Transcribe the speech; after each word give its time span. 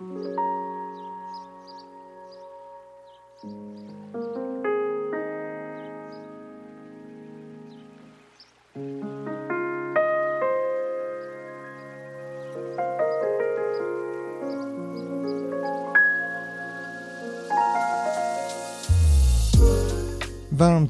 Varmt 0.00 0.12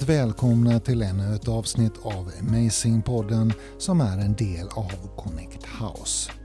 välkomna 0.02 0.80
till 0.80 1.02
ännu 1.02 1.34
ett 1.34 1.48
avsnitt 1.48 1.92
av 2.02 2.30
Amazing-podden 2.40 3.52
som 3.78 4.00
är 4.00 4.18
en 4.18 4.34
del 4.34 4.66
av 4.66 5.16
Connect 5.16 5.64
House. 5.64 6.39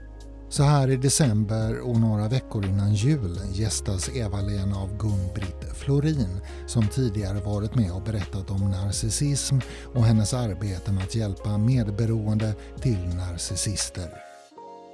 Så 0.56 0.64
här 0.64 0.90
i 0.90 0.98
december 0.98 1.80
och 1.80 2.00
några 2.00 2.28
veckor 2.28 2.66
innan 2.66 2.94
jul 2.94 3.40
gästas 3.52 4.10
Eva-Lena 4.16 4.78
av 4.78 4.98
Gun-Britt 4.98 5.74
Florin 5.74 6.42
som 6.68 6.88
tidigare 6.88 7.40
varit 7.40 7.76
med 7.76 7.92
och 7.92 8.02
berättat 8.02 8.52
om 8.52 8.72
narcissism 8.72 9.56
och 9.96 10.04
hennes 10.04 10.34
arbete 10.34 10.92
med 10.92 11.04
att 11.04 11.16
hjälpa 11.16 11.58
medberoende 11.58 12.54
till 12.82 13.16
narcissister. 13.16 14.10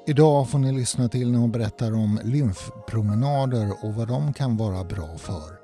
Idag 0.07 0.49
får 0.49 0.59
ni 0.59 0.71
lyssna 0.71 1.09
till 1.09 1.31
när 1.31 1.39
hon 1.39 1.51
berättar 1.51 1.93
om 1.93 2.19
lymfpromenader 2.23 3.71
och 3.81 3.93
vad 3.93 4.07
de 4.07 4.33
kan 4.33 4.57
vara 4.57 4.83
bra 4.83 5.17
för. 5.17 5.59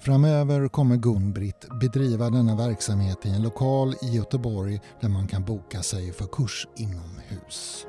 Framöver 0.00 0.68
kommer 0.68 0.96
Gun-Britt 0.96 1.68
bedriva 1.80 2.30
denna 2.30 2.56
verksamhet 2.56 3.26
i 3.26 3.30
en 3.30 3.42
lokal 3.42 3.94
i 4.02 4.06
Göteborg 4.16 4.80
där 5.00 5.08
man 5.08 5.26
kan 5.26 5.44
boka 5.44 5.82
sig 5.82 6.12
för 6.12 6.26
kurs 6.26 6.68
inomhus. 6.76 7.86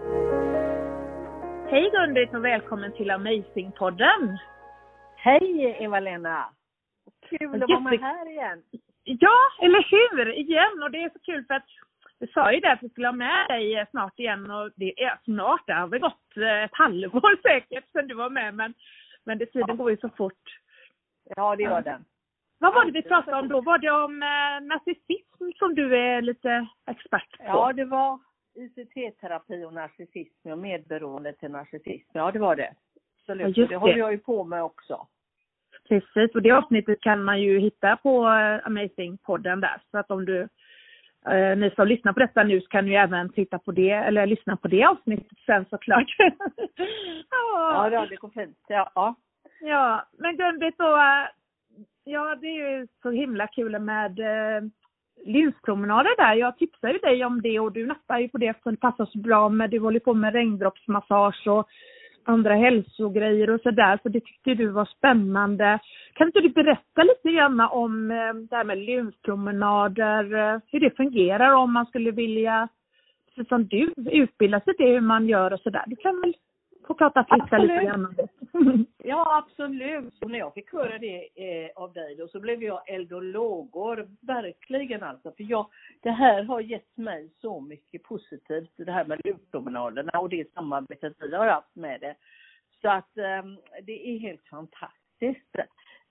Hej 1.74 1.90
Gun-Britt 1.92 2.34
och 2.34 2.46
välkommen 2.46 2.94
till 2.94 3.12
Amazing-podden! 3.12 4.38
Hej 5.16 5.78
Eva-Lena! 5.80 6.50
Kul 7.30 7.64
att 7.64 7.70
vara 7.70 7.80
med 7.80 8.00
här 8.00 8.30
igen! 8.30 8.64
Ja, 9.04 9.38
eller 9.62 9.88
hur! 9.92 10.34
Igen! 10.34 10.84
Och 10.84 10.92
det 10.92 11.04
är 11.04 11.10
så 11.10 11.20
kul 11.20 11.46
för 11.46 11.54
att 11.54 11.66
du 12.20 12.28
sa 12.28 12.52
ju 12.52 12.60
det 12.60 12.72
att 12.72 12.84
vi 12.84 12.90
skulle 12.90 13.08
ha 13.08 13.14
med 13.14 13.48
dig 13.48 13.86
snart 13.92 14.20
igen 14.20 14.52
och 14.52 14.72
det 14.76 15.04
är 15.04 15.20
snart, 15.24 15.62
det 15.68 15.74
har 15.74 15.88
väl 15.88 16.00
gått 16.00 16.38
ett 16.66 16.78
halvår 16.78 17.42
säkert 17.42 17.92
sedan 17.92 18.08
du 18.08 18.16
var 18.16 18.30
med 18.30 18.56
men, 18.56 18.74
men 19.24 19.38
det, 19.38 19.46
tiden 19.46 19.78
går 19.78 19.92
ju 19.92 19.98
så 19.98 20.10
fort. 20.10 20.60
Ja, 21.36 21.56
det 21.56 21.64
gör 21.64 21.82
den. 21.82 22.06
Vad 22.60 22.74
var 22.74 22.86
det 22.86 22.92
vi 22.92 23.02
pratade 23.02 23.38
om 23.38 23.48
då? 23.48 23.62
Var 23.62 23.78
det 23.78 23.92
om 23.92 24.24
eh, 24.24 24.68
narcissism 24.68 25.60
som 25.60 25.76
du 25.76 25.98
är 25.98 26.22
lite 26.22 26.68
expert 26.88 27.38
på? 27.38 27.44
Ja, 27.44 27.74
det 27.74 27.86
var 27.86 28.20
ICT-terapi 28.56 29.66
och 29.66 29.74
narcissism 29.74 30.52
och 30.52 30.58
medberoende 30.58 31.34
till 31.34 31.52
narcissism. 31.52 32.10
Ja, 32.14 32.32
det 32.32 32.40
var 32.40 32.56
det. 32.56 32.74
Absolut. 33.20 33.58
Ja, 33.58 33.68
det 33.68 33.76
håller 33.76 33.98
jag 33.98 34.12
ju 34.12 34.18
på 34.18 34.44
med 34.44 34.64
också. 34.64 35.08
Precis, 35.88 36.36
och 36.36 36.42
det 36.42 36.52
avsnittet 36.52 37.02
kan 37.02 37.24
man 37.24 37.42
ju 37.42 37.60
hitta 37.60 37.98
på 37.98 38.26
eh, 38.26 38.68
Amazing-podden 38.68 39.62
där. 39.62 39.82
Så 39.92 39.98
att 39.98 40.12
om 40.12 40.26
du, 40.26 40.42
eh, 41.28 41.58
ni 41.58 41.72
som 41.76 41.88
lyssnar 41.88 42.14
på 42.14 42.20
detta 42.20 42.44
nu 42.44 42.62
så 42.62 42.68
kan 42.68 42.86
ni 42.86 42.94
även 42.94 43.30
titta 43.30 43.60
på 43.60 43.72
det, 43.72 43.92
eller 43.92 44.26
lyssna 44.26 44.58
på 44.58 44.68
det 44.68 44.86
avsnittet 44.86 45.38
sen 45.46 45.66
såklart. 45.70 46.16
ja, 47.30 47.90
ja, 47.92 48.06
det 48.10 48.16
går 48.16 48.30
fint. 48.30 48.58
Ja, 48.68 48.92
ja. 48.96 49.16
Ja, 49.62 50.08
men 50.18 50.38
Gun-Britt 50.38 50.76
ja 52.04 52.36
det 52.36 52.48
är 52.48 52.80
ju 52.80 52.88
så 53.02 53.12
himla 53.12 53.48
kul 53.48 53.80
med 53.80 54.20
eh, 54.20 54.64
lymfpromenader 55.26 56.18
där. 56.18 56.34
Jag 56.34 56.58
tipsade 56.58 56.94
ju 56.94 57.00
dig 57.00 57.26
om 57.26 57.42
det 57.42 57.60
och 57.60 57.72
du 57.72 57.86
nappar 57.86 58.20
ju 58.20 58.30
på 58.30 58.38
det 58.38 58.64
för 58.64 58.72
det 58.72 58.78
passar 58.78 59.06
så 59.06 59.18
bra 59.18 59.50
med, 59.50 59.70
du 59.70 59.80
håller 59.80 60.00
på 60.00 60.14
med 60.14 60.34
regndroppsmassage 60.34 61.48
och 61.48 61.68
andra 62.26 62.56
hälsogrejer 62.56 63.50
och 63.50 63.62
sådär, 63.62 64.00
så 64.04 64.10
det 64.10 64.20
tyckte 64.20 64.54
du 64.54 64.68
var 64.68 64.86
spännande. 64.86 65.80
Kan 66.14 66.28
inte 66.28 66.40
du 66.40 66.50
berätta 66.50 67.04
lite 67.04 67.32
grann 67.32 67.60
om 67.60 68.12
eh, 68.12 68.34
det 68.50 68.56
här 68.56 68.64
med 68.64 68.78
lymfpromenader, 68.78 70.34
eh, 70.34 70.60
hur 70.72 70.80
det 70.80 70.98
fungerar 70.98 71.54
om 71.54 71.74
man 71.74 71.86
skulle 71.86 72.12
vilja, 72.12 72.68
precis 73.28 73.50
som 73.50 73.68
du, 73.68 73.94
utbilda 73.98 74.60
sig 74.60 74.78
till 74.78 74.86
hur 74.86 75.02
man 75.02 75.28
gör 75.28 75.54
och 75.54 75.60
sådär. 75.60 75.84
Du 75.88 75.96
kan 75.96 76.22
väl 76.22 76.34
få 76.88 76.94
prata 76.94 77.26
friska 77.30 77.58
lite 77.58 77.84
grann 77.84 78.16
ja, 78.98 79.38
absolut. 79.38 80.14
Och 80.22 80.32
när 80.32 80.40
jag 80.40 80.54
fick 80.54 80.74
höra 80.74 80.98
det 80.98 81.30
eh, 81.36 81.72
av 81.76 81.94
dig 81.94 82.16
då 82.16 82.28
så 82.28 82.40
blev 82.40 82.64
jag 82.64 82.90
eld 82.90 83.14
och 83.14 83.24
lågor, 83.24 84.08
verkligen 84.22 85.04
alltså. 85.04 85.32
För 85.38 85.44
jag, 85.44 85.68
det 86.02 86.12
här 86.12 86.44
har 86.44 86.62
gett 86.62 86.98
mig 86.98 87.30
så 87.42 87.60
mycket 87.60 88.04
positivt, 88.04 88.72
det 88.76 88.92
här 88.92 89.06
med 89.06 89.22
lymfpromenaderna 89.24 90.20
och 90.20 90.30
det 90.30 90.54
samarbetet 90.54 91.14
vi 91.20 91.36
har 91.36 91.48
haft 91.48 91.76
med 91.76 92.02
det. 92.02 92.16
Så 92.82 92.90
att 92.90 93.18
eh, 93.18 93.44
det 93.84 94.10
är 94.10 94.20
helt 94.20 94.48
fantastiskt. 94.48 95.56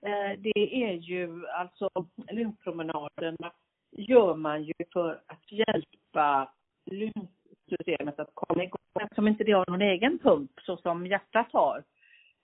Eh, 0.01 0.39
det 0.39 0.83
är 0.83 0.93
ju 0.93 1.47
alltså 1.47 1.89
lymfpromenaderna 2.31 3.51
gör 3.91 4.35
man 4.35 4.63
ju 4.63 4.73
för 4.93 5.21
att 5.27 5.51
hjälpa 5.51 6.51
lymfsystemet 6.85 8.19
att 8.19 8.31
komma 8.33 8.63
igång 8.63 8.82
eftersom 9.23 9.27
inte 9.27 9.43
det 9.43 9.51
har 9.51 9.65
någon 9.67 9.81
egen 9.81 10.19
pump 10.19 10.51
så 10.61 10.77
som 10.77 11.07
hjärtat 11.07 11.47
har 11.51 11.83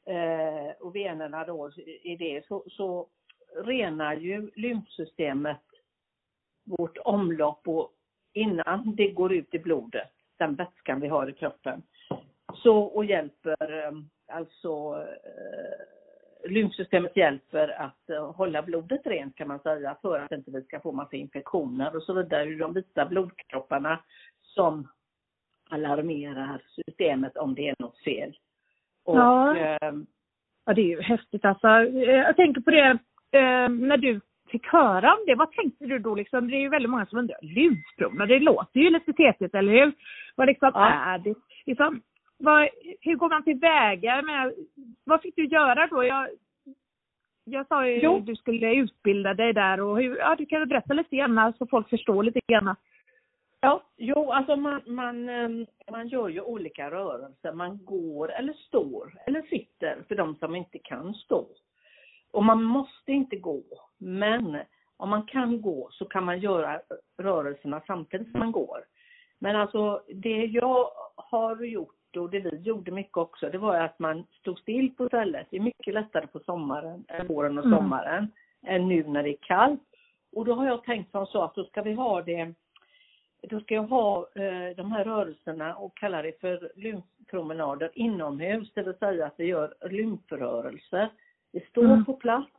eh, 0.06 0.72
och 0.80 0.96
venerna 0.96 1.46
då 1.46 1.72
i 2.04 2.16
det 2.16 2.46
så, 2.48 2.64
så 2.70 3.08
renar 3.66 4.16
ju 4.16 4.52
lymfsystemet 4.56 5.62
vårt 6.66 6.98
omlopp 6.98 7.68
och 7.68 7.92
innan 8.34 8.96
det 8.96 9.12
går 9.12 9.34
ut 9.34 9.54
i 9.54 9.60
blodet, 9.60 10.12
den 10.38 10.56
vätskan 10.56 11.00
vi 11.00 11.08
har 11.08 11.30
i 11.30 11.34
kroppen. 11.34 11.82
Så 12.64 12.78
och 12.78 13.06
hjälper 13.06 13.86
eh, 13.86 13.92
alltså 14.28 14.96
eh, 15.26 16.50
lymfsystemet 16.50 17.18
hjälper 17.18 17.82
att 17.82 18.10
eh, 18.10 18.32
hålla 18.36 18.62
blodet 18.62 19.02
rent 19.06 19.36
kan 19.36 19.48
man 19.48 19.60
säga 19.60 19.98
för 20.02 20.20
att 20.20 20.32
inte 20.32 20.52
vi 20.52 20.62
ska 20.62 20.80
få 20.80 20.92
massa 20.92 21.16
infektioner 21.16 21.96
och 21.96 22.04
så 22.04 22.14
vidare. 22.14 22.56
De 22.56 22.74
vita 22.74 23.06
blodkropparna 23.06 24.00
som 24.42 24.88
alarmerar 25.70 26.62
systemet 26.76 27.38
om 27.38 27.56
det 27.56 27.70
är 27.70 27.76
något 27.80 28.04
fel. 28.04 28.34
Och, 29.06 29.18
ja. 29.18 29.58
Eh, 29.58 29.94
ja, 30.66 30.74
det 30.74 30.82
är 30.82 30.86
ju 30.86 31.02
häftigt 31.02 31.46
alltså. 31.46 31.68
Jag 31.68 32.36
tänker 32.36 32.62
på 32.62 32.72
det, 32.72 32.90
eh, 33.32 33.70
när 33.70 33.98
du 33.98 34.22
fick 34.52 34.68
höra 34.68 35.14
om 35.14 35.24
det, 35.28 35.36
vad 35.36 35.52
tänkte 35.52 35.86
du 35.86 36.00
då 36.00 36.16
liksom? 36.16 36.50
Det 36.50 36.56
är 36.56 36.62
ju 36.62 36.70
väldigt 36.70 36.92
många 36.92 37.06
som 37.06 37.20
undrar, 37.20 37.38
lymfpromenader, 37.42 38.40
det 38.40 38.46
låter 38.46 38.80
ju 38.80 38.90
lite 38.90 39.14
tetigt, 39.14 39.56
eller 39.56 39.72
hur? 39.72 39.92
Vad 40.36 40.48
liksom 40.48 40.72
ja. 40.74 40.90
är 40.90 41.18
det? 41.18 41.36
Liksom, 41.66 42.02
vad, 42.38 42.70
hur 43.02 43.16
går 43.16 43.30
man 43.30 43.44
tillväga 43.44 44.22
med, 44.22 44.54
vad 45.04 45.22
fick 45.22 45.36
du 45.36 45.46
göra 45.46 45.88
då? 45.88 46.04
Jag, 46.04 46.30
jag 47.44 47.68
sa 47.68 47.88
ju 47.88 48.08
att 48.08 48.26
du 48.26 48.36
skulle 48.36 48.76
utbilda 48.76 49.34
dig 49.34 49.54
där 49.54 49.82
och 49.82 49.98
hur, 49.98 50.18
ja 50.18 50.36
du 50.36 50.46
kan 50.46 50.60
väl 50.60 50.70
berätta 50.70 50.94
lite 50.94 51.16
grann 51.16 51.54
så 51.58 51.68
folk 51.68 51.90
förstår 51.90 52.24
lite 52.24 52.40
grann. 52.48 52.76
Ja, 53.62 53.84
jo, 53.98 54.32
alltså 54.32 54.56
man, 54.56 54.82
man, 54.86 55.30
ehm, 55.30 55.66
man 55.92 56.08
gör 56.08 56.28
ju 56.28 56.42
olika 56.42 56.92
rörelser. 56.92 57.54
Man 57.54 57.86
går 57.86 58.32
eller 58.32 58.54
står 58.54 59.18
eller 59.26 59.42
sitter 59.42 60.04
för 60.08 60.16
de 60.16 60.36
som 60.36 60.56
inte 60.56 60.80
kan 60.80 61.14
stå. 61.14 61.48
Och 62.32 62.44
man 62.44 62.64
måste 62.64 63.12
inte 63.12 63.36
gå, 63.36 63.64
men 63.98 64.58
om 64.98 65.10
man 65.10 65.26
kan 65.26 65.62
gå 65.62 65.90
så 65.92 66.06
kan 66.06 66.24
man 66.24 66.40
göra 66.40 66.82
rörelserna 67.18 67.82
samtidigt 67.88 68.32
som 68.32 68.40
man 68.40 68.52
går. 68.52 68.80
Men 69.40 69.56
alltså 69.56 70.04
det 70.08 70.46
jag 70.46 70.92
har 71.16 71.64
gjort 71.64 72.16
och 72.18 72.30
det 72.30 72.40
vi 72.40 72.56
gjorde 72.58 72.92
mycket 72.92 73.18
också, 73.18 73.50
det 73.50 73.58
var 73.58 73.76
att 73.76 74.00
man 74.00 74.26
stod 74.40 74.60
still 74.60 74.96
på 74.96 75.08
stället. 75.08 75.48
Det 75.50 75.58
är 75.58 75.62
mycket 75.62 75.94
lättare 75.94 76.28
på 76.28 76.40
sommaren, 76.40 77.06
våren 77.28 77.58
och 77.58 77.66
mm. 77.66 77.80
sommaren, 77.80 78.28
mm. 78.62 78.76
än 78.76 78.88
nu 78.88 79.04
när 79.08 79.24
det 79.24 79.30
är 79.30 79.38
kallt. 79.42 79.82
Och 80.32 80.46
då 80.46 80.54
har 80.54 80.66
jag 80.66 80.84
tänkt 80.84 81.12
som 81.12 81.26
så 81.26 81.42
att 81.42 81.56
då 81.56 81.64
ska 81.64 81.82
vi 81.82 81.94
ha 81.94 82.22
det 82.22 82.54
då 83.42 83.60
ska 83.60 83.74
jag 83.74 83.84
ha 83.84 84.28
eh, 84.36 84.76
de 84.76 84.92
här 84.92 85.04
rörelserna 85.04 85.76
och 85.76 85.98
kalla 85.98 86.22
det 86.22 86.42
för 86.42 86.72
lymfpromenader 86.76 87.92
inomhus, 87.94 88.72
det 88.74 88.84
vill 88.84 88.94
säga 88.94 89.26
att 89.26 89.34
vi 89.38 89.46
gör 89.46 89.74
lymfrörelser. 89.90 91.10
Vi 91.52 91.60
står 91.60 91.86
mm. 91.86 92.06
på 92.06 92.14
plats, 92.14 92.52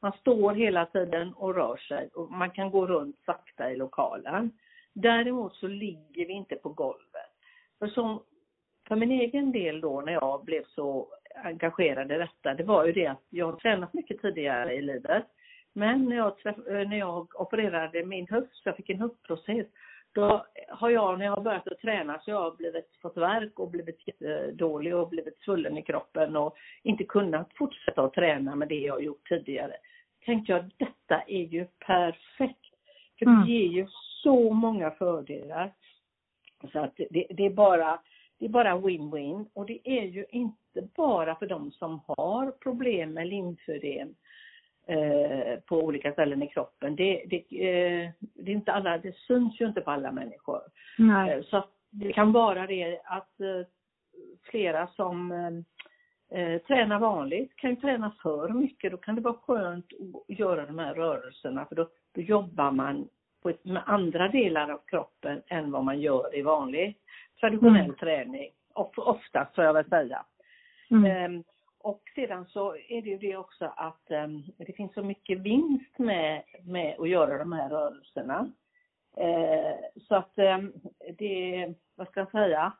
man 0.00 0.12
står 0.12 0.54
hela 0.54 0.86
tiden 0.86 1.32
och 1.34 1.54
rör 1.54 1.76
sig 1.76 2.08
och 2.14 2.30
man 2.30 2.50
kan 2.50 2.70
gå 2.70 2.86
runt 2.86 3.16
sakta 3.26 3.70
i 3.70 3.76
lokalen. 3.76 4.50
Däremot 4.92 5.54
så 5.54 5.66
ligger 5.66 6.26
vi 6.26 6.32
inte 6.32 6.56
på 6.56 6.68
golvet. 6.68 7.32
För, 7.78 7.86
som, 7.86 8.22
för 8.88 8.96
min 8.96 9.10
egen 9.10 9.52
del 9.52 9.80
då 9.80 10.00
när 10.00 10.12
jag 10.12 10.44
blev 10.44 10.64
så 10.64 11.08
engagerad 11.44 12.12
i 12.12 12.18
detta, 12.18 12.54
det 12.54 12.64
var 12.64 12.86
ju 12.86 12.92
det 12.92 13.06
att 13.06 13.22
jag 13.30 13.46
har 13.46 13.58
tränat 13.58 13.94
mycket 13.94 14.22
tidigare 14.22 14.74
i 14.74 14.82
livet. 14.82 15.24
Men 15.72 16.04
när 16.04 16.16
jag, 16.16 16.38
träff, 16.38 16.56
när 16.66 16.98
jag 16.98 17.40
opererade 17.40 18.04
min 18.04 18.28
höft, 18.28 18.54
så 18.54 18.68
jag 18.68 18.76
fick 18.76 18.90
en 18.90 19.00
höftproces, 19.00 19.66
då 20.14 20.46
har 20.68 20.90
jag, 20.90 21.18
när 21.18 21.24
jag 21.24 21.32
har 21.32 21.42
börjat 21.42 21.68
att 21.68 21.78
träna, 21.78 22.18
så 22.18 22.30
jag 22.30 22.40
har 22.40 22.56
blivit, 22.56 22.96
fått 23.02 23.16
värk 23.16 23.58
och 23.58 23.70
blivit 23.70 23.98
dålig 24.52 24.96
och 24.96 25.08
blivit 25.08 25.38
svullen 25.38 25.78
i 25.78 25.82
kroppen 25.82 26.36
och 26.36 26.56
inte 26.82 27.04
kunnat 27.04 27.50
fortsätta 27.54 28.02
att 28.02 28.14
träna 28.14 28.54
med 28.54 28.68
det 28.68 28.80
jag 28.80 29.02
gjort 29.02 29.28
tidigare. 29.28 29.72
Tänkte 30.24 30.52
jag, 30.52 30.70
detta 30.76 31.22
är 31.26 31.42
ju 31.42 31.66
perfekt. 31.86 32.66
För 33.18 33.24
det 33.24 33.30
mm. 33.30 33.48
ger 33.48 33.68
ju 33.68 33.86
så 34.22 34.50
många 34.50 34.90
fördelar. 34.90 35.72
Så 36.72 36.78
att 36.78 36.96
det, 36.96 37.26
det 37.30 37.46
är 37.46 37.50
bara 37.50 38.00
det 38.38 38.44
är 38.44 38.50
bara 38.50 38.76
win-win 38.76 39.46
och 39.54 39.66
det 39.66 39.80
är 39.84 40.04
ju 40.04 40.24
inte 40.30 40.62
inte 40.76 40.88
bara 40.96 41.36
för 41.36 41.46
de 41.46 41.70
som 41.70 42.00
har 42.06 42.50
problem 42.50 43.12
med 43.12 43.26
lymfödem 43.26 44.14
eh, 44.92 45.60
på 45.60 45.76
olika 45.78 46.12
ställen 46.12 46.42
i 46.42 46.48
kroppen. 46.48 46.96
Det, 46.96 47.24
det, 47.26 47.36
eh, 47.36 48.10
det, 48.20 48.50
är 48.50 48.54
inte 48.54 48.72
alla, 48.72 48.98
det 48.98 49.16
syns 49.16 49.60
ju 49.60 49.66
inte 49.66 49.80
på 49.80 49.90
alla 49.90 50.12
människor. 50.12 50.60
Nej. 50.98 51.32
Eh, 51.32 51.42
så 51.42 51.64
det 51.90 52.12
kan 52.12 52.32
vara 52.32 52.66
det 52.66 53.00
att 53.04 53.40
eh, 53.40 53.66
flera 54.50 54.86
som 54.86 55.32
eh, 55.32 56.40
eh, 56.40 56.58
tränar 56.62 56.98
vanligt 56.98 57.56
kan 57.56 57.70
ju 57.70 57.76
träna 57.76 58.12
för 58.22 58.48
mycket. 58.48 58.90
Då 58.90 58.96
kan 58.96 59.14
det 59.14 59.20
vara 59.20 59.34
skönt 59.34 59.86
att 60.28 60.38
göra 60.38 60.66
de 60.66 60.78
här 60.78 60.94
rörelserna 60.94 61.64
för 61.64 61.74
då, 61.74 61.88
då 62.14 62.20
jobbar 62.20 62.70
man 62.70 63.08
på 63.42 63.50
ett, 63.50 63.64
med 63.64 63.82
andra 63.86 64.28
delar 64.28 64.70
av 64.70 64.80
kroppen 64.86 65.42
än 65.46 65.70
vad 65.70 65.84
man 65.84 66.00
gör 66.00 66.38
i 66.38 66.42
vanlig 66.42 66.96
traditionell 67.40 67.84
Mm. 67.84 67.96
träning. 67.96 68.50
Of, 68.74 68.98
oftast 68.98 69.54
får 69.54 69.64
jag 69.64 69.72
väl 69.72 69.88
säga. 69.88 70.24
Mm. 70.90 71.44
Och 71.82 72.02
sedan 72.14 72.46
så 72.46 72.76
är 72.76 73.02
det 73.02 73.10
ju 73.10 73.18
det 73.18 73.36
också 73.36 73.72
att 73.76 74.10
ehm, 74.10 74.42
det 74.58 74.72
finns 74.72 74.94
så 74.94 75.02
mycket 75.02 75.38
vinst 75.38 75.98
med, 75.98 76.42
med 76.64 76.96
att 77.00 77.08
göra 77.08 77.38
de 77.38 77.52
här 77.52 77.68
rörelserna. 77.68 78.46
Eh, 79.16 79.76
så 80.08 80.14
att 80.14 80.38
ehm, 80.38 80.72
det, 81.18 81.74
vad 81.96 82.08
ska 82.08 82.20
jag 82.20 82.30
säga? 82.30 82.72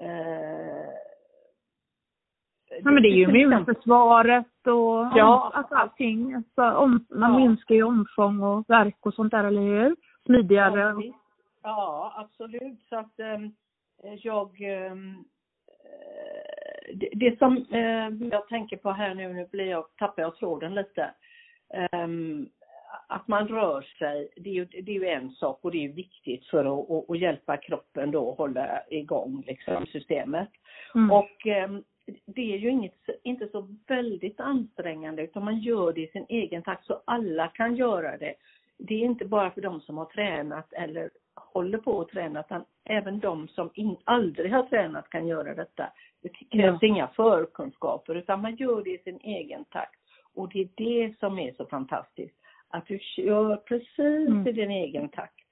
Eh, 0.00 0.88
Ja, 2.82 2.90
men 2.90 3.02
det 3.02 3.08
är 3.08 3.14
ju 3.14 3.22
immunförsvaret 3.40 4.66
och 4.66 5.18
Ja. 5.18 5.50
alltså 5.54 5.74
allting. 5.74 6.34
Alltså, 6.34 6.62
om, 6.78 7.06
man 7.10 7.32
Ja. 7.32 7.38
minskar 7.38 7.74
ju 7.74 7.82
omfång 7.82 8.40
och 8.42 8.64
värk 8.70 9.06
och 9.06 9.14
sånt 9.14 9.30
där, 9.30 9.44
eller 9.44 9.60
hur? 9.62 9.96
Smidigare. 10.26 10.80
Ja. 10.80 11.02
Ja, 11.62 12.12
absolut. 12.16 12.82
Så 12.88 12.96
att 12.96 13.18
ehm, 13.20 13.54
jag... 14.22 14.62
eh, 14.62 14.94
det, 16.94 17.08
det 17.12 17.38
som 17.38 17.56
eh, 17.72 18.28
jag 18.30 18.48
tänker 18.48 18.76
på 18.76 18.90
här 18.90 19.14
nu, 19.14 19.32
nu 19.32 19.48
blir 19.52 19.66
jag, 19.66 19.84
tappar 19.96 20.22
jag 20.22 20.36
tråden 20.36 20.74
lite. 20.74 21.10
Ehm, 21.74 22.48
att 23.08 23.28
man 23.28 23.48
rör 23.48 23.82
sig, 23.82 24.28
det 24.36 24.50
är, 24.50 24.54
ju, 24.54 24.64
det 24.64 24.96
är 24.96 25.00
ju 25.00 25.08
en 25.08 25.30
sak 25.30 25.58
och 25.62 25.70
det 25.70 25.78
är 25.78 25.82
ju 25.82 25.92
viktigt 25.92 26.46
för 26.46 26.64
att, 26.64 26.90
att, 26.90 27.10
att 27.10 27.18
hjälpa 27.18 27.56
kroppen 27.56 28.10
då 28.10 28.30
att 28.30 28.38
hålla 28.38 28.82
igång 28.90 29.44
liksom, 29.46 29.86
systemet. 29.86 30.48
Mm. 30.94 31.10
Och 31.10 31.46
ehm, 31.46 31.82
det 32.26 32.54
är 32.54 32.58
ju 32.58 32.70
inget, 32.70 33.08
inte 33.22 33.48
så 33.48 33.68
väldigt 33.86 34.40
ansträngande 34.40 35.22
utan 35.22 35.44
man 35.44 35.58
gör 35.58 35.92
det 35.92 36.00
i 36.00 36.08
sin 36.08 36.26
egen 36.28 36.62
takt 36.62 36.86
så 36.86 37.02
alla 37.04 37.48
kan 37.48 37.76
göra 37.76 38.16
det. 38.16 38.34
Det 38.78 38.94
är 38.94 39.04
inte 39.04 39.24
bara 39.24 39.50
för 39.50 39.60
de 39.60 39.80
som 39.80 39.98
har 39.98 40.04
tränat 40.04 40.72
eller 40.72 41.10
håller 41.34 41.78
på 41.78 42.00
att 42.00 42.08
träna 42.08 42.40
utan 42.40 42.64
även 42.84 43.20
de 43.20 43.48
som 43.48 43.70
in, 43.74 43.96
aldrig 44.04 44.52
har 44.52 44.62
tränat 44.62 45.10
kan 45.10 45.26
göra 45.26 45.54
detta. 45.54 45.92
Det 46.22 46.28
krävs 46.28 46.82
inga 46.82 47.08
förkunskaper 47.08 48.14
utan 48.14 48.42
man 48.42 48.56
gör 48.56 48.82
det 48.82 48.90
i 48.90 48.98
sin 48.98 49.20
egen 49.20 49.64
takt. 49.64 50.00
Och 50.34 50.48
det 50.48 50.60
är 50.60 50.68
det 50.76 51.18
som 51.18 51.38
är 51.38 51.52
så 51.52 51.66
fantastiskt. 51.66 52.36
Att 52.68 52.86
du 52.86 52.98
kör 52.98 53.56
precis 53.56 54.28
Mm. 54.28 54.46
i 54.46 54.52
din 54.52 54.70
egen 54.70 55.08
takt. 55.08 55.47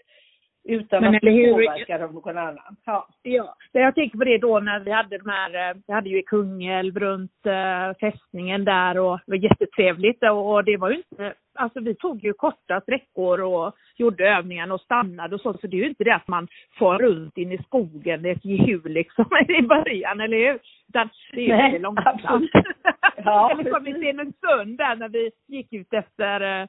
Utan 0.69 1.03
Men 1.03 1.15
att 1.15 1.21
bli 1.21 1.33
hur- 1.33 1.53
påverkad 1.53 2.03
av 2.03 2.15
någon 2.15 2.39
annan. 2.39 2.77
Ja. 2.85 3.09
Ja, 3.23 3.57
jag 3.73 3.95
tänker 3.95 4.19
på 4.19 4.25
det 4.25 4.39
då 4.39 4.61
när 4.61 4.81
vi 4.81 4.91
hade 4.91 5.19
de 5.19 5.29
här, 5.31 5.71
eh, 5.71 5.77
vi 5.87 5.93
hade 5.93 6.09
ju 6.09 6.19
i 6.19 6.23
Kungälv 6.23 6.99
runt 6.99 7.47
eh, 7.47 7.97
fästningen 8.01 8.65
där 8.65 8.99
och 8.99 9.19
det 9.27 9.31
var 9.33 9.37
jättetrevligt 9.37 10.23
och, 10.23 10.65
det 10.65 10.77
var 10.77 10.91
ju 10.91 10.97
inte, 10.97 11.35
alltså 11.55 11.81
vi 11.81 11.95
tog 11.95 12.25
ju 12.25 12.33
korta 12.33 12.81
sträckor 12.81 13.41
och 13.41 13.75
gjorde 13.97 14.29
övningarna 14.31 14.75
och 14.75 14.81
stannade 14.81 15.35
och 15.35 15.41
så, 15.41 15.53
så 15.53 15.67
det 15.67 15.77
är 15.77 15.81
ju 15.81 15.89
inte 15.89 16.05
det 16.05 16.15
att 16.15 16.29
man 16.29 16.49
far 16.79 16.99
runt 16.99 17.39
in 17.39 17.53
i 17.53 17.59
skogen, 17.59 18.23
det 18.23 18.29
är 18.29 18.37
ett 18.37 18.45
hjul 18.45 18.93
liksom 18.93 19.25
i 19.49 19.63
början, 19.63 20.21
eller 20.21 20.37
hur? 20.37 20.59
Utan 20.89 21.09
det 21.33 21.41
är 21.41 21.45
ju 21.45 21.57
väldigt 21.57 21.83
långsamt. 21.83 22.51
Ja, 23.25 23.51
eller 23.51 23.71
som 23.71 23.87
i. 23.87 23.95
Stenungsund 23.95 24.79
där 24.79 24.97
när 24.97 25.09
vi 25.09 25.31
gick 25.47 25.73
ut 25.73 25.93
efter 25.93 26.69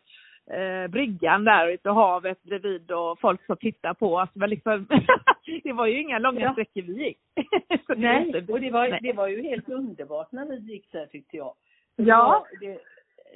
eh, 0.52 0.88
bryggan 0.88 1.44
där 1.44 1.68
ute 1.68 1.90
havet 1.90 2.44
bredvid 2.44 2.92
och 2.92 3.20
folk 3.20 3.46
som 3.46 3.58
tittar 3.58 3.94
på 3.94 4.14
oss. 4.16 4.30
Men 4.34 4.50
liksom, 4.50 4.88
det 5.64 5.74
var 5.74 5.86
ju 5.88 6.02
inga 6.02 6.20
långa 6.20 6.40
Ja. 6.42 6.52
sträckor 6.52 6.82
vi 6.82 7.06
gick. 7.06 7.18
Det 7.88 7.96
Nej, 7.96 8.28
inte- 8.28 8.54
och 8.54 8.62
det 8.62 8.72
var, 8.72 8.88
Nej. 8.90 9.00
det 9.04 9.14
var 9.14 9.28
ju 9.28 9.42
helt 9.42 9.70
underbart 9.70 10.32
när 10.32 10.46
vi 10.46 10.56
gick 10.74 10.92
där 10.92 11.06
tyckte 11.06 11.38
jag. 11.38 11.54
Ja. 11.96 12.46
Det 12.60 12.68
var, 12.68 12.74
det, 12.74 12.80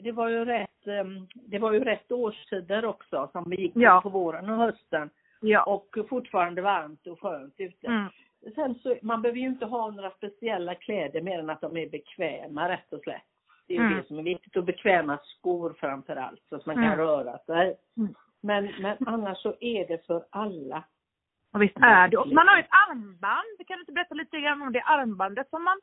det 0.02 0.12
var 0.12 0.30
ju 0.30 0.46
rätt, 0.46 0.88
ehm, 0.88 1.28
det 1.34 1.60
var 1.60 1.72
ju 1.74 1.80
rätt 1.84 2.12
årstider 2.12 2.86
också 2.86 3.30
som 3.31 3.50
vi 3.50 3.62
gick 3.62 3.72
Ja. 3.75 4.02
på 4.02 4.10
våren 4.10 4.50
och 4.50 4.58
hösten. 4.58 5.10
Ja. 5.42 5.63
Och 5.63 5.98
fortfarande 6.10 6.62
varmt 6.62 7.08
och 7.08 7.22
skönt 7.22 7.54
ute. 7.58 7.88
Mm. 7.88 8.06
Sen 8.56 8.75
så, 8.75 8.96
man 9.02 9.22
behöver 9.22 9.40
ju 9.40 9.46
inte 9.48 9.66
ha 9.66 9.92
några 9.92 10.12
speciella 10.12 10.75
kläder 10.75 11.22
mer 11.22 11.40
än 11.40 11.50
att 11.50 11.62
de 11.62 11.78
är 11.78 11.90
bekväma 11.90 12.69
rätt 12.69 12.94
och 12.94 13.02
slätt. 13.04 13.22
Det 13.68 13.74
är 13.74 13.78
ju 13.80 13.86
Mm. 13.86 13.98
det 13.98 14.08
som 14.08 14.19
är 14.19 14.24
viktigt. 14.24 14.56
Och 14.56 14.63
bekväma 14.63 15.19
skor 15.24 15.75
framför 15.80 16.16
allt 16.16 16.42
så 16.50 16.56
att 16.56 16.66
man 16.66 16.75
kan 16.75 16.84
Mm. 16.86 16.98
röra 16.98 17.38
sig. 17.38 17.75
Mm. 17.98 18.13
Men, 18.44 18.72
men 18.81 18.98
annars 19.08 19.38
så 19.38 19.54
är 19.60 19.88
det 19.88 20.06
för 20.08 20.24
alla. 20.30 20.84
Och 21.54 21.62
visst 21.62 21.78
är 21.78 22.08
det. 22.08 22.18
Man 22.36 22.48
har 22.48 22.58
ett 22.60 22.68
armband. 22.90 23.68
Kan 23.68 23.78
du 23.78 23.81
inte 23.81 23.92
berätta 23.92 24.16
lite 24.16 24.40
grann 24.40 24.62
om 24.62 24.72
det 24.74 24.81
armbandet 24.81 25.50
som 25.50 25.63
man 25.63 25.80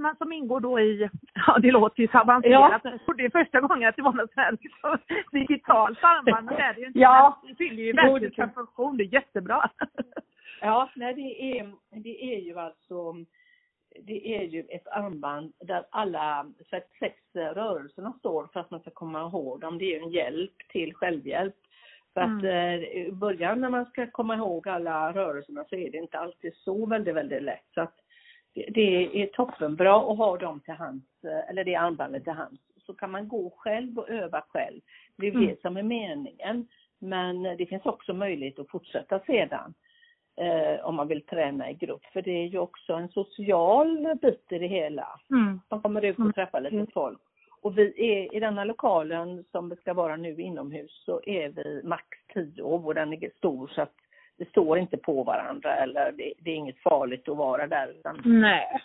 man 0.00 0.16
som 0.16 0.32
ingår 0.32 0.60
då 0.60 0.80
i, 0.80 1.08
ja 1.46 1.58
det 1.58 1.70
låter 1.70 2.00
ju 2.02 2.08
så 2.08 2.18
avancerat, 2.18 2.80
ja. 2.84 3.14
det 3.16 3.24
är 3.24 3.30
första 3.30 3.60
gången 3.60 3.88
att 3.88 3.96
det 3.96 4.02
var 4.02 4.12
något 4.12 4.32
sånt 4.32 4.36
här 4.46 4.52
liksom, 4.60 4.98
digitalt 5.32 5.98
armband, 6.02 6.46
men 6.46 6.56
det 6.56 6.62
är 6.62 6.74
det 6.74 6.80
ju 6.80 6.86
inte. 6.86 6.98
Ja. 7.08 7.40
Det 7.48 7.54
fyller 7.54 7.82
ju 7.82 7.92
verkligen 7.92 8.30
kan- 8.32 8.48
sin 8.48 8.54
funktion, 8.54 8.96
det 8.96 9.04
är 9.04 9.14
jättebra. 9.14 9.70
Ja, 10.60 10.90
nej, 10.96 11.14
det 11.14 11.58
är, 11.58 11.72
det 11.90 12.34
är 12.34 12.38
ju 12.40 12.58
alltså 12.58 13.14
det 14.02 14.36
är 14.36 14.42
ju 14.42 14.60
ett 14.68 14.88
armband 14.88 15.52
där 15.60 15.84
alla 15.90 16.46
sex, 17.00 17.16
rörelserna 17.34 18.12
står 18.18 18.46
för 18.52 18.60
att 18.60 18.70
man 18.70 18.80
ska 18.80 18.90
komma 18.90 19.20
ihåg 19.20 19.60
dem. 19.60 19.78
Det 19.78 19.84
är 19.84 19.98
ju 19.98 20.02
en 20.04 20.10
hjälp 20.10 20.68
till 20.68 20.94
självhjälp. 20.94 21.54
För 22.14 22.20
att 22.20 22.44
eh, 22.44 22.74
i 22.74 23.10
början 23.12 23.60
när 23.60 23.70
man 23.70 23.86
ska 23.86 24.10
komma 24.10 24.36
ihåg 24.36 24.68
alla 24.68 25.12
rörelserna 25.12 25.64
så 25.68 25.76
är 25.76 25.90
det 25.90 25.98
inte 25.98 26.18
alltid 26.18 26.54
så 26.54 26.86
väldigt, 26.86 27.14
väldigt 27.14 27.42
lätt. 27.42 27.64
Så 27.74 27.80
att 27.80 27.94
det, 28.54 28.66
det 28.70 29.22
är 29.22 29.26
toppenbra 29.26 29.96
att 29.96 30.18
ha 30.18 30.36
dem 30.36 30.60
till 30.60 30.74
hands, 30.74 31.24
eh, 31.24 31.50
eller 31.50 31.64
det 31.64 31.74
armbandet 31.74 32.24
till 32.24 32.32
hands. 32.32 32.60
Så 32.86 32.94
kan 32.94 33.10
man 33.10 33.28
gå 33.28 33.50
själv 33.56 33.98
och 33.98 34.10
öva 34.10 34.44
själv. 34.48 34.80
Det 35.16 35.26
är 35.26 35.30
ju 35.30 35.36
Mm. 35.36 35.48
det 35.48 35.60
som 35.60 35.76
är 35.76 35.82
meningen. 35.82 36.68
Men 36.98 37.42
det 37.42 37.66
finns 37.66 37.86
också 37.86 38.14
möjlighet 38.14 38.58
att 38.58 38.70
fortsätta 38.70 39.20
sedan 39.20 39.74
eh, 40.40 40.84
om 40.84 40.94
man 40.94 41.08
vill 41.08 41.22
träna 41.26 41.70
i 41.70 41.74
grupp. 41.74 42.04
För 42.12 42.22
det 42.22 42.30
är 42.30 42.46
ju 42.46 42.58
också 42.58 42.92
en 42.92 43.08
social 43.08 44.14
bit 44.22 44.46
i 44.52 44.58
det 44.58 44.66
hela. 44.66 45.20
Mm. 45.30 45.60
Man 45.70 45.82
kommer 45.82 46.04
ut 46.04 46.18
Mm. 46.18 46.28
och 46.28 46.34
träffar 46.34 46.60
lite 46.60 46.92
folk. 46.92 47.18
Och 47.62 47.78
vi 47.78 47.94
är 47.96 48.34
i 48.36 48.40
denna 48.40 48.64
lokalen 48.64 49.44
som 49.52 49.68
det 49.68 49.76
ska 49.76 49.94
vara 49.94 50.16
nu 50.16 50.40
inomhus 50.40 51.02
så 51.04 51.20
är 51.26 51.48
vi 51.48 51.80
max 51.84 52.04
10 52.34 52.62
och 52.62 52.94
den 52.94 53.12
är 53.12 53.30
stor 53.36 53.66
så 53.68 53.82
att 53.82 53.94
det 54.36 54.48
står 54.48 54.78
inte 54.78 54.96
på 54.96 55.22
varandra 55.22 55.74
eller 55.76 56.12
det, 56.12 56.32
det 56.38 56.50
är 56.50 56.54
inget 56.54 56.78
farligt 56.82 57.28
att 57.28 57.36
vara 57.36 57.66
där 57.66 57.88
utan 57.88 58.20
Nej. 58.24 58.80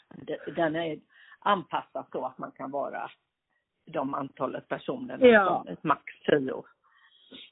den 0.56 0.76
är 0.76 1.00
anpassad 1.40 2.06
så 2.12 2.26
att 2.26 2.38
man 2.38 2.52
kan 2.52 2.72
vara 2.72 3.12
de 3.86 4.14
antalet 4.14 4.68
personer 4.68 5.18
Ja. 5.26 5.66
max 5.82 6.04
10. 6.26 6.64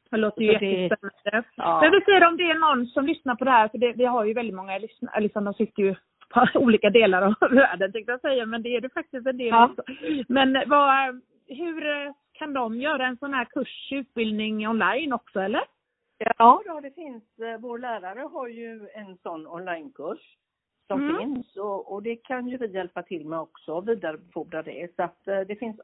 Det 0.10 0.18
låter 0.18 0.42
ju 0.42 0.52
jättespännande. 0.52 1.44
Ja. 1.56 1.80
Men 1.82 1.92
vi 1.92 2.02
ser 2.02 2.28
om 2.28 2.38
det 2.38 2.44
är 2.52 2.60
någon 2.60 2.86
som 2.88 3.06
lyssnar 3.06 3.36
på 3.36 3.46
det 3.46 3.52
här, 3.52 3.68
för 3.68 3.78
det, 3.78 3.94
vi 3.94 4.06
har 4.06 4.26
ju 4.26 4.34
väldigt 4.34 4.56
många 4.56 4.78
lyssnare, 4.78 5.22
liksom 5.22 5.44
de 5.44 5.54
sitter 5.54 5.84
ju 5.84 5.96
på 6.30 6.48
olika 6.60 6.90
delar 6.90 7.22
av 7.22 7.34
världen 7.52 7.92
tänkte 7.92 8.12
jag 8.12 8.22
säga, 8.22 8.46
men 8.46 8.62
det 8.64 8.76
är 8.76 8.82
det 8.82 8.90
faktiskt 8.94 9.28
en 9.28 9.38
del 9.38 9.48
Ja. 9.48 9.66
också. 9.66 9.84
Men 10.28 10.64
vad, 10.68 11.22
hur 11.48 11.86
eh, 11.88 12.12
kan 12.34 12.54
de 12.54 12.82
göra 12.82 13.06
en 13.08 13.18
sån 13.18 13.34
här 13.34 13.46
kurs, 13.46 13.90
utbildning 13.92 14.68
online 14.68 15.14
också 15.14 15.40
eller? 15.40 15.62
Ja, 16.38 16.62
då, 16.66 16.80
det 16.80 16.96
finns. 16.96 17.24
eh, 17.40 17.58
Vår 17.60 17.78
lärare 17.80 18.20
har 18.20 18.48
ju 18.48 18.90
en 18.94 19.18
sån 19.18 19.48
onlinekurs 19.48 20.20
som 20.88 21.02
Mm. 21.10 21.18
finns 21.18 21.58
och, 21.58 21.94
och 21.94 22.04
det 22.04 22.16
kan 22.16 22.48
ju 22.48 22.58
vi 22.58 22.68
hjälpa 22.74 23.04
till 23.04 23.26
med 23.26 23.40
också 23.40 23.74
och 23.74 23.88
vidarebefordra 23.90 24.64
det. 24.64 24.96
Så 24.96 25.04
att 25.04 25.28
eh, 25.28 25.40
det 25.40 25.56
finns 25.56 25.82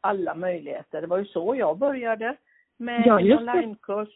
alla 0.00 0.34
möjligheter. 0.34 1.00
Det 1.00 1.06
var 1.06 1.18
ju 1.18 1.24
så 1.24 1.54
jag 1.58 1.78
började 1.78 2.36
med 2.80 3.02
Ja, 3.06 3.14
onlinekurs 3.14 4.08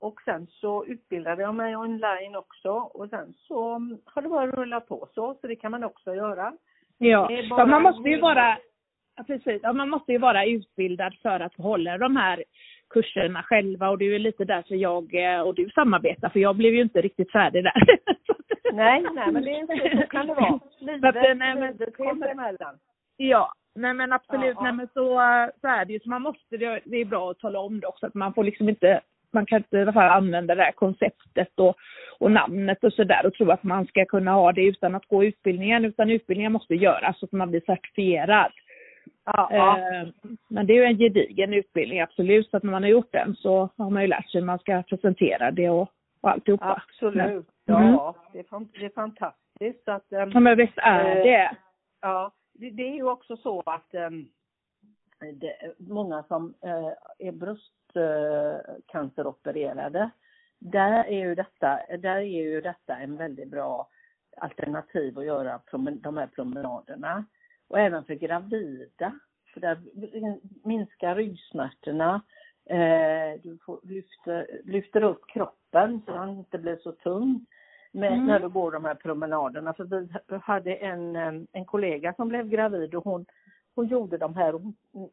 och 0.00 0.20
sen 0.24 0.46
så 0.46 0.84
utbildade 0.84 1.42
jag 1.42 1.54
mig 1.54 1.76
online 1.76 2.36
också 2.36 2.70
och 2.70 3.08
sen 3.10 3.34
så 3.36 3.70
har 4.04 4.22
det 4.22 4.28
bara 4.28 4.46
rullat 4.46 4.88
på 4.88 5.08
så, 5.14 5.34
så 5.40 5.46
det 5.46 5.56
kan 5.56 5.70
man 5.70 5.84
också 5.84 6.14
göra. 6.14 6.52
Ja, 6.98 7.30
bara 7.50 7.66
man 7.66 7.82
måste 7.82 8.08
ju 8.08 8.20
vara, 8.20 8.58
ja, 9.16 9.24
precis, 9.26 9.60
ja, 9.62 9.72
man 9.72 9.88
måste 9.90 10.12
ju 10.12 10.18
vara 10.18 10.44
utbildad 10.46 11.14
för 11.22 11.40
att 11.40 11.54
hålla 11.56 11.98
de 11.98 12.16
här 12.16 12.44
kurserna 12.90 13.42
själva 13.42 13.90
och 13.90 13.98
det 13.98 14.04
är 14.04 14.18
lite 14.18 14.44
därför 14.44 14.74
jag 14.74 15.14
eh, 15.14 15.40
och 15.40 15.54
du 15.54 15.70
samarbetar 15.70 16.28
för 16.28 16.40
jag 16.40 16.56
blev 16.56 16.74
ju 16.74 16.82
inte 16.82 17.00
riktigt 17.00 17.32
färdig 17.32 17.64
där. 17.64 17.82
Nej, 18.72 19.04
nej 19.14 19.32
men 19.32 19.42
det 19.42 19.50
är 19.50 19.66
så, 19.66 20.00
så 20.00 20.06
kan 20.06 20.26
det 20.26 20.34
vara. 20.34 20.60
Livet, 20.78 21.16
eh, 21.16 21.22
nej, 21.22 21.34
men- 21.34 21.60
livet 21.60 21.96
kommer 21.96 22.28
emellan. 22.28 22.78
Ja, 23.16 23.52
nej 23.76 23.94
men 23.94 24.12
absolut, 24.12 24.54
Ja, 24.56 24.62
nej 24.62 24.72
men 24.72 24.86
så, 24.94 25.02
så 25.60 25.66
är 25.68 25.84
det 25.84 25.92
ju. 25.92 26.00
Så 26.00 26.08
man 26.08 26.22
måste, 26.22 26.56
det 26.84 26.96
är 26.96 27.04
bra 27.04 27.30
att 27.30 27.38
tala 27.38 27.58
om 27.58 27.80
det 27.80 27.86
också, 27.86 28.06
att 28.06 28.14
man 28.14 28.34
får 28.34 28.44
liksom 28.44 28.68
inte 28.68 29.00
man 29.30 29.46
kan 29.46 29.56
inte 29.58 29.76
i 29.76 29.82
alla 29.82 29.92
fall 29.92 30.10
använda 30.10 30.54
det 30.54 30.62
här 30.62 30.72
konceptet 30.72 31.58
och, 31.58 31.76
och 32.18 32.32
namnet 32.32 32.84
och 32.84 32.92
sådär 32.92 33.26
och 33.26 33.34
tro 33.34 33.50
att 33.50 33.62
man 33.62 33.86
ska 33.86 34.04
kunna 34.04 34.30
ha 34.32 34.52
det 34.52 34.64
utan 34.66 34.94
att 34.94 35.06
gå 35.06 35.24
utbildningen, 35.24 35.84
utan 35.84 36.10
utbildningen 36.10 36.52
måste 36.52 36.74
göras 36.74 37.18
så 37.18 37.26
att 37.26 37.32
man 37.32 37.50
blir 37.50 37.60
certifierad. 37.66 38.52
Ja. 39.24 39.48
Eh, 39.52 40.08
Men 40.48 40.66
det 40.66 40.72
är 40.72 40.76
ju 40.76 40.84
en 40.84 40.98
gedigen 40.98 41.52
utbildning, 41.54 42.00
absolut. 42.00 42.50
Så 42.50 42.56
att 42.56 42.62
när 42.62 42.70
man 42.70 42.82
har 42.82 42.90
gjort 42.90 43.12
den 43.12 43.34
så 43.36 43.68
har 43.76 43.90
man 43.90 44.02
ju 44.02 44.08
lärt 44.08 44.30
sig 44.30 44.40
hur 44.40 44.46
man 44.46 44.58
ska 44.58 44.82
presentera 44.82 45.50
det 45.50 45.68
och, 45.70 45.88
och 46.20 46.30
alltihopa. 46.30 46.82
Absolut. 46.88 47.26
Mm. 47.68 47.92
Ja, 47.92 48.14
det 48.32 48.38
är, 48.38 48.44
fan- 48.44 48.68
det 48.78 48.84
är 48.84 48.90
fantastiskt. 48.94 49.88
Att, 49.88 50.12
ehm, 50.12 50.30
Ja, 50.34 50.40
men 50.40 50.56
visst 50.56 50.78
är 50.78 51.16
Eh, 51.16 51.22
det. 51.24 51.50
Ja, 52.00 52.30
det, 52.58 52.82
är 52.82 52.94
ju 52.94 53.08
också 53.08 53.36
så 53.36 53.62
att 53.66 53.94
eh, 53.94 54.10
det, 55.32 55.74
många 55.78 56.22
som 56.22 56.54
eh, 56.60 56.92
är 57.18 57.32
bröstcanceropererade, 57.32 60.10
där 60.58 61.04
är 61.04 61.26
ju 61.26 61.34
detta, 61.34 61.80
där 61.98 62.16
är 62.16 62.20
ju 62.20 62.60
detta 62.60 62.96
en 62.96 63.16
väldigt 63.16 63.48
bra 63.48 63.88
alternativ 64.36 65.18
att 65.18 65.24
göra 65.24 65.60
de 66.00 66.16
här 66.16 66.26
promenaderna. 66.26 67.24
Och 67.68 67.80
även 67.80 68.04
för 68.04 68.14
gravida, 68.14 69.18
för 69.54 69.60
där 69.60 69.78
minskar 70.66 71.14
ryggsmärtorna, 71.14 72.22
eh, 72.64 73.40
du 73.42 73.58
får, 73.66 73.80
lyfter, 73.82 74.60
lyfter 74.64 75.02
upp 75.02 75.26
kroppen 75.28 76.02
så 76.06 76.12
den 76.12 76.38
inte 76.38 76.58
blir 76.58 76.76
så 76.76 76.92
tung 76.92 77.46
med, 77.96 78.12
Mm. 78.12 78.26
när 78.26 78.40
du 78.40 78.48
går 78.48 78.72
de 78.72 78.84
här 78.84 78.94
promenaderna. 78.94 79.72
För 79.74 79.84
vi 79.84 80.08
hade 80.42 80.74
en, 80.74 81.16
en 81.52 81.64
kollega 81.64 82.14
som 82.14 82.28
blev 82.28 82.48
gravid 82.48 82.94
och 82.94 83.04
hon, 83.04 83.26
hon 83.74 83.86
gjorde 83.86 84.18
de 84.18 84.34
här 84.36 84.60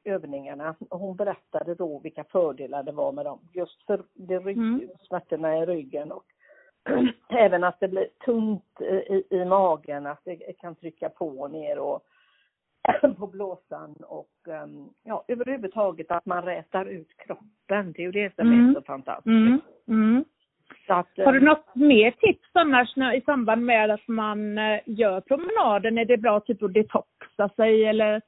övningarna 0.04 0.75
och 0.90 1.00
hon 1.00 1.16
berättade 1.16 1.75
då 1.75 2.00
vilka 2.00 2.24
fördelar 2.24 2.84
det 2.84 2.92
var 2.92 3.12
med 3.12 3.25
dem. 3.25 3.40
Just 3.54 3.86
för 3.86 4.04
det 4.13 4.40
rygg, 4.40 4.58
Mm. 4.58 4.88
smärtorna 5.08 5.58
i 5.58 5.66
ryggen 5.66 6.12
och 6.12 6.24
även 7.30 7.63
att 7.63 7.80
det 7.80 7.88
blir 7.88 8.08
tungt 8.25 8.82
i, 8.82 9.24
i 9.30 9.46
magen, 9.46 10.06
att 10.08 10.22
det 10.24 10.36
kan 10.36 10.75
trycka 10.75 11.10
på 11.10 11.48
ner 11.48 11.80
och 11.80 12.04
på 13.18 13.28
blåsan 13.28 13.96
och 14.08 14.30
ja, 15.04 15.24
överhuvudtaget 15.28 16.12
att 16.12 16.25
man 16.25 16.42
rätar 16.46 16.86
ut 16.86 17.18
kroppen. 17.18 17.92
Det 17.92 18.02
är 18.02 18.06
ju 18.06 18.12
det 18.12 18.36
som 18.36 18.48
Mm. 18.48 18.70
är 18.70 18.74
så 18.74 18.82
fantastiskt. 18.82 19.28
Mm. 19.28 19.60
Mm. 19.88 20.25
Att, 20.88 21.08
Har 21.18 21.34
du 21.34 21.40
något 21.40 21.75
mer 21.75 22.12
tips 22.12 22.50
annars 22.54 22.96
när, 22.96 23.13
i 23.13 23.22
samband 23.22 23.66
med 23.66 23.92
att 23.92 24.08
man 24.08 24.58
eh, 24.58 24.80
gör 24.86 25.22
promenaden? 25.22 25.98
Är 25.98 26.06
det 26.06 26.18
bra 26.18 26.40
typ 26.40 26.63
att 26.63 26.74
detoxa 26.74 27.50
sig 27.56 27.86
eller, 27.86 28.22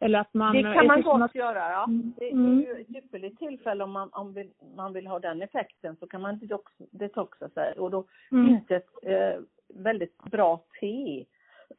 eller 0.00 0.18
att 0.18 0.34
man... 0.34 0.56
Det 0.56 0.62
kan 0.62 0.86
man 0.86 1.00
något- 1.00 1.20
gott 1.20 1.34
göra, 1.34 1.70
ja. 1.72 1.84
Mm. 1.84 2.12
Det, 2.18 2.24
det 2.24 2.30
Mm. 2.30 2.58
är 2.58 2.62
ju 2.62 2.80
ett 2.80 2.96
ypperligt 3.04 3.38
tillfälle 3.38 3.84
om 3.84 3.90
man, 3.92 4.08
om 4.12 4.32
vill, 4.32 4.50
man 4.76 4.92
vill 4.92 5.06
ha 5.06 5.18
den 5.18 5.42
effekten 5.42 5.96
så 5.96 6.06
kan 6.06 6.20
man 6.20 6.38
detox, 6.38 6.72
detoxa 6.78 7.48
sig 7.48 7.72
och 7.72 7.90
då 7.90 8.04
Mm. 8.32 8.46
finns 8.48 8.66
det 8.66 8.76
ett 8.76 8.88
eh, 9.02 9.40
väldigt 9.68 10.18
bra 10.24 10.60
te 10.80 11.24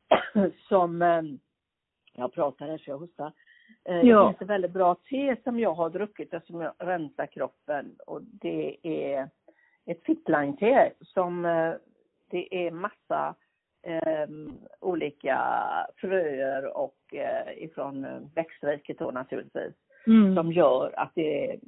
som, 0.70 1.02
eh, 1.02 1.22
jag 2.14 2.34
pratar 2.34 2.68
här 2.68 2.78
så 2.78 2.90
jag 2.92 2.98
hostar. 2.98 3.32
Eh, 3.86 4.00
Ja. 4.02 4.22
Det 4.24 4.28
finns 4.32 4.42
ett 4.42 4.48
väldigt 4.48 4.72
bra 4.72 4.96
te 5.10 5.36
som 5.44 5.60
jag 5.60 5.74
har 5.74 5.90
druckit 5.90 6.34
och 6.34 6.44
som 6.44 6.62
jag 6.62 6.74
rensar 6.78 7.26
kroppen 7.26 7.96
och 8.08 8.22
det 8.24 8.78
är 8.84 9.30
ett 9.92 10.06
fitline-te 10.06 10.92
som 11.02 11.46
eh, 11.46 11.74
det 12.32 12.68
är 12.68 12.72
massa 12.72 13.36
eh, 13.84 14.30
olika 14.80 15.40
fröer 15.98 16.78
och 16.78 17.14
eh, 17.14 17.64
ifrån 17.64 18.06
eh, 18.06 18.20
växtriket 18.36 19.00
då 19.00 19.12
naturligtvis 19.12 19.74
Mm. 20.08 20.36
som 20.36 20.52
gör 20.52 21.00
att 21.00 21.12
det 21.16 21.60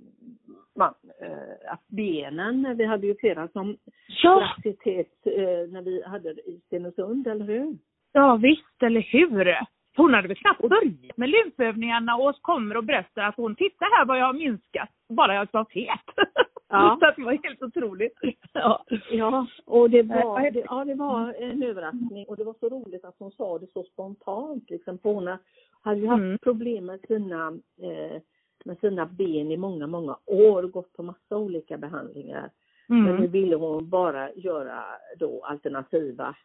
man, 0.76 0.94
eh, 1.22 1.72
att 1.74 1.88
benen, 1.88 2.78
vi 2.78 2.86
hade 2.86 3.08
ju 3.08 3.16
flera 3.16 3.48
som 3.48 3.78
Ja, 4.24 4.56
te 4.84 5.00
eh, 5.00 5.68
när 5.70 5.82
vi 5.82 6.04
hade 6.06 6.34
det 6.34 6.42
i 6.42 6.62
Stenungsund, 6.66 7.28
eller 7.28 7.46
hur? 7.46 7.78
ja, 8.12 8.36
visst, 8.36 8.84
eller 8.84 9.02
hur? 9.02 9.58
Hon 9.98 10.14
hade 10.14 10.28
väl 10.28 10.38
knappt 10.38 10.70
börjat 10.70 11.18
med 11.18 11.30
lymfövningarna 11.30 12.16
och 12.16 12.42
kommer 12.42 12.78
och 12.78 12.84
berättar 12.84 13.22
att 13.24 13.36
hon, 13.36 13.56
titta 13.56 13.86
här 13.86 14.06
vad 14.06 14.20
jag 14.20 14.26
har 14.26 14.34
minskat, 14.34 14.90
bara 15.10 15.36
jag 15.36 15.48
var 15.52 15.66
fet. 15.66 16.16
Ja. 16.72 16.98
så 17.16 17.22
det 17.22 17.26
var 17.26 17.40
helt 17.44 17.62
otroligt. 17.64 18.18
Ja. 18.54 18.86
Ja, 19.12 19.48
och 19.66 19.90
det 19.90 20.00
Eh, 20.00 20.06
var, 20.26 20.52
det, 20.52 20.64
ja, 20.70 20.86
det 20.86 20.96
var 20.96 21.34
en 21.34 21.64
överraskning 21.64 22.26
och 22.28 22.38
det 22.38 22.44
var 22.44 22.56
så 22.60 22.70
roligt 22.70 23.06
att 23.06 23.16
hon 23.20 23.32
sa 23.32 23.60
det 23.60 23.68
så 23.74 23.84
spontant. 23.84 24.70
Liksom, 24.70 24.98
hon 25.04 25.38
hade 25.82 26.00
ju 26.00 26.08
haft 26.08 26.20
Mm. 26.22 26.38
problem 26.38 26.86
med 26.86 27.00
sina, 27.08 27.48
eh, 27.82 28.22
med 28.66 28.78
sina 28.80 29.06
ben 29.06 29.52
i 29.52 29.58
många, 29.58 29.88
många 29.88 30.18
år, 30.26 30.64
gått 30.64 30.94
på 30.94 31.04
massa 31.04 31.38
olika 31.38 31.78
behandlingar. 31.78 32.50
Men 32.88 33.04
nu 33.04 33.10
Mm. 33.12 33.32
ville 33.32 33.56
hon 33.56 33.90
bara 33.90 34.34
göra 34.34 34.84
då 35.20 35.42
alternativa 35.44 36.36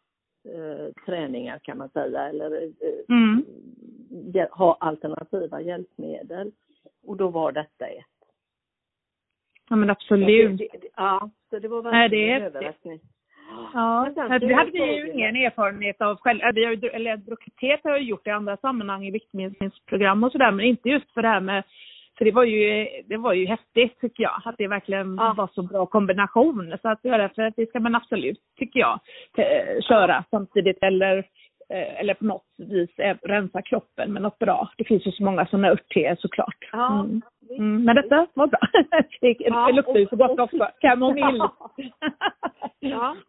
eh, 0.44 0.92
träningar 1.06 1.58
kan 1.58 1.78
man 1.78 1.88
säga, 1.88 2.28
eller 2.28 2.62
eh, 2.62 2.70
Mm. 3.16 3.44
hjäl- 4.10 4.48
ha 4.50 4.76
alternativa 4.80 5.60
hjälpmedel. 5.60 6.52
Och 7.06 7.16
då 7.16 7.28
var 7.28 7.52
detta 7.52 7.86
ett. 7.86 8.04
Ja 9.68 9.76
men 9.76 9.90
absolut. 9.90 10.58
Det, 10.58 10.68
det, 10.72 10.88
ja, 10.96 11.30
så 11.50 11.58
det 11.58 11.68
var 11.68 11.82
Nej, 11.82 12.08
det 12.08 12.16
verkligen 12.16 12.42
en 12.42 12.46
överraskning. 12.46 13.00
Ja, 13.74 14.10
sen 14.14 14.40
det 14.40 14.54
hade 14.54 14.70
vi 14.70 14.96
ju 14.96 15.12
ingen 15.12 15.36
erfarenhet 15.36 16.00
av 16.00 16.16
själva. 16.16 16.52
Vi 16.54 16.64
har 16.64 16.72
ju, 16.72 16.88
eller 16.88 17.16
druckit 17.16 17.56
te 17.56 17.78
har 17.84 17.90
jag 17.90 18.02
gjort 18.02 18.26
i 18.26 18.30
andra 18.30 18.56
sammanhang 18.56 19.06
i 19.06 19.10
viktminskningsprogram 19.10 20.24
och 20.24 20.32
sådär, 20.32 20.50
men 20.50 20.66
inte 20.66 20.88
just 20.88 21.10
för 21.14 21.22
det 21.22 21.28
här 21.28 21.40
med 21.40 21.62
för 22.18 22.24
det 22.24 22.30
var 22.30 22.44
ju, 22.44 22.88
det 23.06 23.16
var 23.16 23.32
ju 23.32 23.46
häftigt 23.46 24.00
tycker 24.00 24.22
jag, 24.22 24.42
att 24.44 24.54
det 24.58 24.68
verkligen 24.68 25.14
Ja. 25.20 25.34
var 25.36 25.48
så 25.54 25.62
bra 25.62 25.86
kombination. 25.86 26.74
Så 26.82 26.88
att 26.88 27.02
det 27.02 27.08
är 27.08 27.18
därför 27.18 27.42
att 27.42 27.56
det 27.56 27.68
ska 27.68 27.80
man 27.80 27.94
absolut, 27.94 28.38
tycker 28.58 28.80
jag, 28.80 29.00
eh, 29.38 29.80
köra 29.88 30.24
samtidigt 30.30 30.78
eller, 30.82 31.18
eh, 31.70 32.00
eller 32.00 32.14
på 32.14 32.24
något 32.24 32.46
vis 32.58 32.90
rensa 33.22 33.62
kroppen 33.62 34.12
med 34.12 34.22
något 34.22 34.38
bra. 34.38 34.68
Det 34.76 34.84
finns 34.84 35.06
ju 35.06 35.12
så 35.12 35.22
många 35.24 35.46
sådana 35.46 35.68
örtte 35.68 36.16
såklart. 36.18 36.68
Ja, 36.72 37.00
Mm. 37.00 37.22
Mm, 37.58 37.84
men 37.84 37.96
detta 37.96 38.26
var 38.34 38.46
bra. 38.46 38.58
Det, 39.20 39.36
Ja, 39.38 39.70
luktar 39.70 39.96
ju 39.98 40.06
så 40.06 40.16
gott 40.16 40.30
och- 40.30 40.40
också. 40.40 40.68
Kamomill. 40.80 41.42
Ja. 42.80 43.16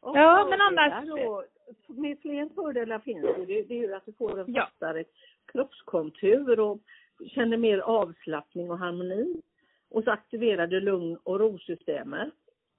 Och 0.00 0.16
Ja, 0.16 0.46
men 0.50 0.60
annars- 0.60 1.06
Då, 1.08 1.44
med 1.88 2.18
fler 2.22 2.48
fördelar 2.54 2.98
finns 2.98 3.22
det. 3.22 3.44
Det, 3.46 3.62
det 3.62 3.74
är 3.74 3.78
ju 3.88 3.94
att 3.94 4.06
du 4.06 4.12
får 4.12 4.40
en 4.40 4.52
Ja. 4.54 4.62
fastare 4.64 5.04
kroppskontur 5.52 6.60
och 6.60 6.78
känner 7.26 7.56
mer 7.56 7.78
avslappning 7.78 8.70
och 8.70 8.78
harmoni. 8.78 9.42
Och 9.90 10.04
så 10.04 10.10
aktiverar 10.10 10.66
du 10.66 10.80
lugn 10.80 11.18
och 11.22 11.40
rosystemet. 11.40 12.32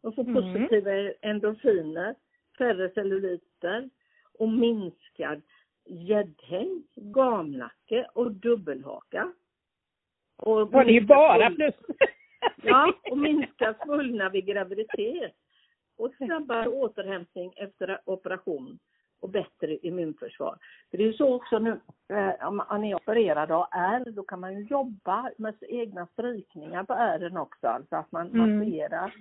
Och 0.03 0.15
får 0.15 0.24
Mm. 0.24 0.35
positiva 0.53 0.91
endorfiner, 1.21 2.15
färre 2.57 2.89
celluliter 2.89 3.89
och 4.39 4.50
minskad 4.50 5.41
gäddhäng, 5.85 6.83
gamnacke 6.95 8.07
och 8.13 8.31
dubbelhaka. 8.31 9.31
Och 10.38 10.72
Var 10.72 10.86
minskad 10.86 11.08
bara 11.08 11.50
svull- 11.50 11.56
plus. 11.56 11.74
Ja, 12.63 12.94
och 13.12 13.18
minska 13.18 13.75
svullna 13.86 14.30
vid 14.30 14.46
graviditet. 14.46 15.34
Och 15.98 16.12
snabbare 16.18 16.68
återhämtning 16.70 17.54
efter 17.56 18.00
operation 18.06 18.80
och 19.22 19.30
bättre 19.30 19.77
immunförsvar. 19.77 20.58
För 20.92 20.98
det 20.98 21.04
är 21.04 21.08
ju 21.08 21.13
så 21.13 21.34
också 21.36 21.60
nu, 21.60 21.80
eh, 22.10 22.48
om 22.48 22.56
man 22.58 22.84
är 22.84 22.96
opererad 22.96 23.51
av 23.51 23.68
ärr, 23.72 24.12
då 24.12 24.24
kan 24.24 24.39
man 24.39 24.54
ju 24.60 24.65
jobba 24.65 25.32
med 25.38 25.56
egna 25.62 26.08
strykningar 26.08 26.84
på 26.84 26.94
ärren 26.94 27.38
också, 27.38 27.68
alltså 27.68 27.96
att 27.96 28.12
man 28.12 28.27
Mm. 28.30 28.58
masserar. 28.60 29.13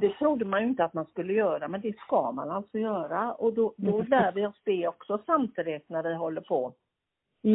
Det 0.00 0.08
trodde 0.18 0.44
man 0.44 0.62
ju 0.62 0.68
inte 0.68 0.84
att 0.84 0.94
man 0.94 1.06
skulle 1.06 1.32
göra, 1.32 1.68
men 1.68 1.80
det 1.80 1.96
ska 1.98 2.32
man 2.32 2.50
alltså 2.50 2.78
göra. 2.78 3.32
Och 3.32 3.52
då, 3.52 3.74
då 3.76 3.94
Mm. 3.94 4.06
lär 4.08 4.32
vi 4.32 4.46
oss 4.46 4.60
det 4.64 4.88
också 4.88 5.18
samtidigt 5.26 5.88
när 5.88 6.02
vi 6.02 6.14
håller 6.14 6.40
på 6.40 6.72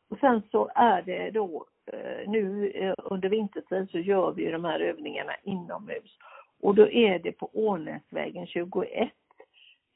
Och 0.08 0.18
sen 0.18 0.42
så 0.50 0.70
är 0.74 1.02
det 1.02 1.30
då 1.30 1.66
eh, 1.86 2.30
nu 2.30 2.70
eh, 2.70 2.94
under 2.98 3.28
vintertid 3.28 3.90
så 3.90 3.98
gör 3.98 4.32
vi 4.32 4.50
de 4.50 4.64
här 4.64 4.80
övningarna 4.80 5.32
inomhus. 5.42 6.18
Och 6.60 6.74
då 6.74 6.88
är 6.88 7.18
det 7.18 7.32
på 7.32 7.50
Ånäsvägen 7.52 8.46
21 8.46 9.12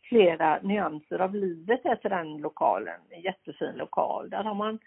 flera 0.08 0.60
nyanser 0.62 1.18
av 1.18 1.34
livet 1.34 1.80
heter 1.84 2.08
den 2.08 2.36
lokalen. 2.36 3.00
En 3.10 3.20
jättefin 3.20 3.74
lokal. 3.76 4.30
Där 4.30 4.42
har 4.42 4.54
man 4.54 4.78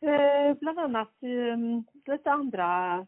eh, 0.00 0.54
bland 0.60 0.78
annat 0.78 1.22
ehm, 1.22 1.84
lite 2.06 2.30
andra 2.30 3.06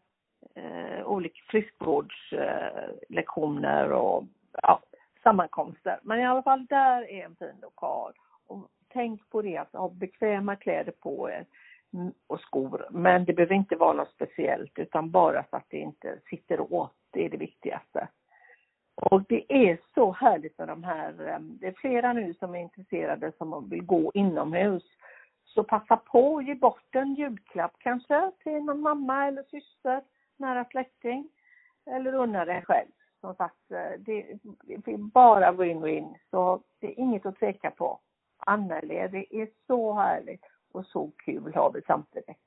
eh, 0.55 1.05
olika 1.05 1.41
friskvårdslektioner 1.47 3.91
och 3.91 4.23
ja, 4.61 4.79
sammankomster. 5.23 5.99
Men 6.03 6.19
i 6.19 6.25
alla 6.25 6.43
fall 6.43 6.65
där 6.65 7.11
är 7.11 7.25
en 7.25 7.35
fin 7.35 7.55
lokal. 7.61 8.13
Och 8.47 8.67
tänk 8.93 9.29
på 9.29 9.41
det, 9.41 9.57
att 9.57 9.73
ha 9.73 9.89
bekväma 9.89 10.55
kläder 10.55 10.91
på 10.91 11.29
er 11.29 11.45
och 12.27 12.39
skor. 12.39 12.87
Men 12.91 13.25
det 13.25 13.33
behöver 13.33 13.55
inte 13.55 13.75
vara 13.75 13.93
något 13.93 14.11
speciellt 14.11 14.79
utan 14.79 15.11
bara 15.11 15.43
så 15.49 15.55
att 15.55 15.69
det 15.69 15.77
inte 15.77 16.19
sitter 16.29 16.73
åt. 16.73 16.93
Det 17.11 17.25
är 17.25 17.29
det 17.29 17.37
viktigaste. 17.37 18.07
Och 18.95 19.23
det 19.29 19.53
är 19.53 19.77
så 19.93 20.11
härligt 20.11 20.57
med 20.57 20.67
de 20.67 20.83
här, 20.83 21.27
ehm, 21.27 21.57
det 21.61 21.67
är 21.67 21.71
flera 21.71 22.13
nu 22.13 22.33
som 22.33 22.55
är 22.55 22.59
intresserade 22.59 23.31
som 23.37 23.69
vill 23.69 23.83
gå 23.83 24.11
inomhus. 24.13 24.83
Så 25.53 25.63
passa 25.63 25.97
på 25.97 26.37
att 26.37 26.45
ge 26.45 26.55
bort 26.55 26.95
en 26.95 27.15
julklapp 27.15 27.73
kanske 27.79 28.31
till 28.43 28.63
någon 28.63 28.81
mamma 28.81 29.27
eller 29.27 29.43
syster, 29.43 30.01
nära 30.37 30.65
släkting. 30.65 31.29
Eller 31.85 32.13
unna 32.13 32.45
dig 32.45 32.63
själv. 32.65 32.87
Som 33.21 33.35
sagt, 33.35 33.71
eh, 33.71 33.99
det, 33.99 34.31
är 34.91 34.97
bara 34.97 35.51
win-win. 35.51 36.15
Så 36.29 36.61
det 36.79 36.87
är 36.87 36.99
inget 36.99 37.25
att 37.25 37.39
tveka 37.39 37.71
på. 37.71 37.99
Er, 38.47 39.07
det 39.07 39.35
är 39.35 39.47
så 39.67 39.93
härligt 39.93 40.45
och 40.73 40.85
så 40.85 41.11
kul 41.25 41.53
har 41.55 41.71
vi 41.71 41.81
samtidigt. 41.81 42.37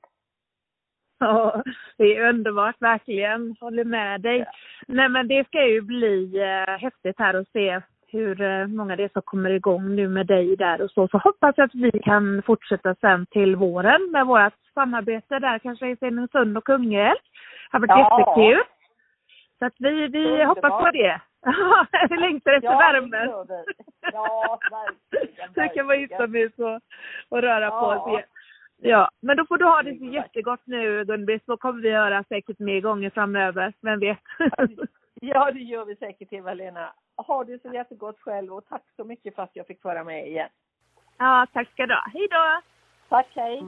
Ja, 1.19 1.63
det 1.97 2.17
är 2.17 2.29
underbart 2.29 2.75
verkligen. 2.81 3.55
Håller 3.59 3.83
med 3.83 4.21
dig. 4.21 4.37
Ja. 4.37 4.51
Nej 4.87 5.09
men 5.09 5.27
det 5.27 5.47
ska 5.47 5.67
ju 5.67 5.81
bli 5.81 6.37
eh, 6.37 6.77
häftigt 6.77 7.19
här 7.19 7.33
att 7.33 7.49
se 7.49 7.81
hur 8.13 8.41
eh, 8.41 8.67
många 8.67 8.95
det 8.95 9.03
är 9.03 9.09
som 9.13 9.21
kommer 9.21 9.49
igång 9.49 9.95
nu 9.95 10.07
med 10.07 10.27
dig 10.27 10.55
där 10.55 10.81
och 10.81 10.91
så. 10.91 11.07
Så 11.07 11.17
hoppas 11.17 11.53
jag 11.57 11.65
att 11.65 11.75
vi 11.75 11.91
kan 11.99 12.41
fortsätta 12.45 12.95
sen 12.95 13.25
till 13.25 13.55
våren 13.55 14.11
med 14.11 14.25
vårt 14.25 14.53
samarbete 14.73 15.39
där 15.39 15.59
kanske 15.59 15.87
i 15.87 15.95
Stenungsund 15.95 16.57
och 16.57 16.63
Kungälv. 16.63 17.17
Det 17.71 17.77
har 17.77 17.79
varit 17.79 17.89
ja. 17.89 18.19
jättekul. 18.19 18.63
Så 19.59 19.65
att 19.65 19.75
vi, 19.77 20.07
vi 20.07 20.43
hoppas 20.43 20.83
på 20.83 20.91
det. 20.91 21.21
vi 22.09 22.17
längtar 22.17 22.51
efter 22.51 22.71
ja, 22.71 22.77
värmen. 22.77 23.29
Ja, 24.13 24.59
verkligen. 24.71 25.53
Så 25.53 25.75
kan 25.75 25.87
vara 25.87 25.97
utomhus 25.97 26.53
och, 26.57 26.79
och 27.29 27.41
röra 27.41 27.65
ja. 27.65 27.79
på 27.79 27.85
oss. 27.85 28.23
Ja, 28.81 29.09
men 29.21 29.37
då 29.37 29.45
får 29.45 29.57
du 29.57 29.65
ha 29.65 29.83
det 29.83 29.97
så 29.97 30.05
jättegott 30.05 30.61
nu 30.65 31.05
Gun 31.05 31.39
så 31.45 31.57
kommer 31.57 31.81
vi 31.81 31.91
höra 31.91 32.23
säkert 32.23 32.59
mer 32.59 32.81
gånger 32.81 33.09
framöver, 33.09 33.73
vem 33.81 33.99
vet? 33.99 34.19
ja, 35.21 35.51
det 35.51 35.59
gör 35.59 35.85
vi 35.85 35.95
säkert 35.95 36.33
Eva-Lena. 36.33 36.93
Ha 37.17 37.43
det 37.43 37.61
så 37.61 37.73
jättegott 37.73 38.19
själv 38.19 38.53
och 38.53 38.65
tack 38.69 38.83
så 38.95 39.03
mycket 39.03 39.35
för 39.35 39.43
att 39.43 39.51
jag 39.53 39.67
fick 39.67 39.83
vara 39.83 40.03
med 40.03 40.27
igen. 40.27 40.49
Ja, 41.17 41.47
tack 41.53 41.71
ska 41.71 41.85
du 41.85 41.93
ha. 41.93 42.03
Hej 42.13 42.27
då! 42.31 42.61
Tack, 43.09 43.27
hej! 43.35 43.63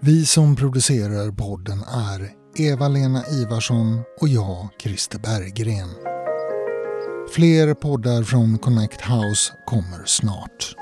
Vi 0.00 0.26
som 0.26 0.56
producerar 0.56 1.30
podden 1.30 1.78
är 1.78 2.44
Eva-Lena 2.72 3.22
Ivarsson 3.42 3.98
och 4.20 4.28
jag, 4.28 4.68
Christer 4.78 5.18
Berggren. 5.18 5.88
Fler 7.34 7.74
poddar 7.74 8.22
från 8.22 8.58
Connect 8.58 9.00
House 9.00 9.54
kommer 9.64 10.04
snart. 10.04 10.74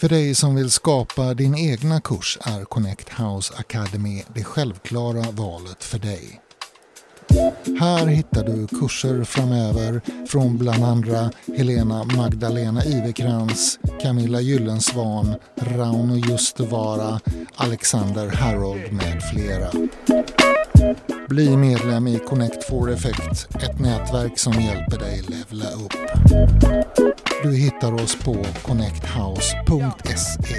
För 0.00 0.08
dig 0.08 0.34
som 0.34 0.54
vill 0.54 0.70
skapa 0.70 1.34
din 1.34 1.54
egna 1.54 2.00
kurs 2.00 2.38
är 2.40 2.64
Connect 2.64 3.08
House 3.08 3.54
Academy 3.56 4.22
det 4.34 4.44
självklara 4.44 5.30
valet 5.30 5.84
för 5.84 5.98
dig. 5.98 6.40
Här 7.80 8.06
hittar 8.06 8.44
du 8.44 8.66
kurser 8.66 9.24
framöver 9.24 10.00
från 10.26 10.58
bland 10.58 10.84
andra 10.84 11.30
Helena 11.56 12.04
Magdalena 12.04 12.84
Ivekrans, 12.84 13.78
Camilla 14.02 14.40
Gyllensvan, 14.40 15.34
Rauno 15.56 16.16
Justevara, 16.16 17.20
Alexander 17.54 18.28
Harold 18.28 18.92
med 18.92 19.22
flera. 19.32 19.70
Bli 21.28 21.56
medlem 21.56 22.06
i 22.06 22.18
Connect 22.18 22.64
for 22.64 22.90
Effect, 22.90 23.48
ett 23.62 23.78
nätverk 23.78 24.38
som 24.38 24.52
hjälper 24.52 24.98
dig 24.98 25.22
levla 25.28 25.70
upp. 25.70 25.92
Du 27.42 27.56
hittar 27.56 27.94
oss 27.94 28.16
på 28.16 28.46
connecthouse.se. 28.62 30.54